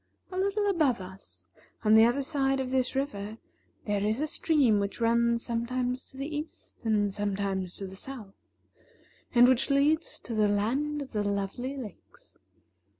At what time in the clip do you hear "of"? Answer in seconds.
2.59-2.71, 11.03-11.11